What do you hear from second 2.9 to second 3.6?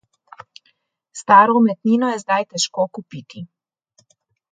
kupiti.